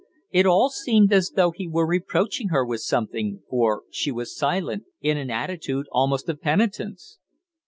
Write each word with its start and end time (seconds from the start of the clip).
It 0.31 0.47
all 0.47 0.71
seemed 0.71 1.13
as 1.13 1.29
though 1.35 1.51
he 1.51 1.67
were 1.67 1.85
reproaching 1.85 2.47
her 2.47 2.65
with 2.65 2.81
something, 2.81 3.43
for 3.47 3.83
she 3.91 4.11
was 4.11 4.35
silent, 4.35 4.85
in 4.99 5.15
an 5.15 5.29
attitude 5.29 5.85
almost 5.91 6.27
of 6.27 6.41
penitence. 6.41 7.19